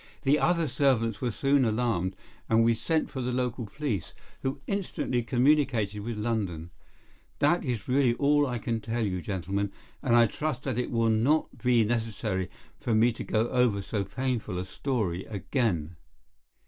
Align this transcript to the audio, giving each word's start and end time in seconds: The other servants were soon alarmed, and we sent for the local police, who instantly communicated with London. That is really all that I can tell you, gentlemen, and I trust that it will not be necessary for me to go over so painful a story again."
The 0.23 0.39
other 0.39 0.67
servants 0.67 1.21
were 1.21 1.29
soon 1.29 1.63
alarmed, 1.63 2.15
and 2.49 2.63
we 2.63 2.73
sent 2.73 3.11
for 3.11 3.21
the 3.21 3.31
local 3.31 3.67
police, 3.67 4.15
who 4.41 4.59
instantly 4.65 5.21
communicated 5.21 5.99
with 5.99 6.17
London. 6.17 6.71
That 7.37 7.63
is 7.63 7.87
really 7.87 8.15
all 8.15 8.41
that 8.45 8.49
I 8.49 8.57
can 8.57 8.81
tell 8.81 9.05
you, 9.05 9.21
gentlemen, 9.21 9.71
and 10.01 10.15
I 10.15 10.25
trust 10.25 10.63
that 10.63 10.79
it 10.79 10.89
will 10.89 11.09
not 11.11 11.55
be 11.59 11.83
necessary 11.83 12.49
for 12.79 12.95
me 12.95 13.11
to 13.13 13.23
go 13.23 13.49
over 13.49 13.79
so 13.83 14.03
painful 14.03 14.57
a 14.57 14.65
story 14.65 15.23
again." 15.25 15.97